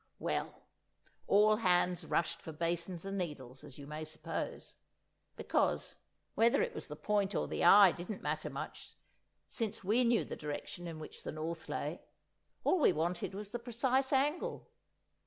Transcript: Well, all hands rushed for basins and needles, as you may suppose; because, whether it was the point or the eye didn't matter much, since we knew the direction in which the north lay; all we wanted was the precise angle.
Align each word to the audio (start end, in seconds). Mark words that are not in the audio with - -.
Well, 0.17 0.55
all 1.27 1.57
hands 1.57 2.07
rushed 2.07 2.41
for 2.41 2.51
basins 2.51 3.05
and 3.05 3.19
needles, 3.19 3.63
as 3.63 3.77
you 3.77 3.85
may 3.85 4.03
suppose; 4.03 4.75
because, 5.35 5.95
whether 6.33 6.59
it 6.63 6.73
was 6.73 6.87
the 6.87 6.95
point 6.95 7.35
or 7.35 7.47
the 7.47 7.63
eye 7.63 7.91
didn't 7.91 8.23
matter 8.23 8.49
much, 8.49 8.95
since 9.47 9.83
we 9.83 10.03
knew 10.03 10.25
the 10.25 10.35
direction 10.35 10.87
in 10.87 10.97
which 10.97 11.21
the 11.21 11.31
north 11.31 11.69
lay; 11.69 12.01
all 12.63 12.79
we 12.79 12.91
wanted 12.91 13.35
was 13.35 13.51
the 13.51 13.59
precise 13.59 14.11
angle. 14.11 14.71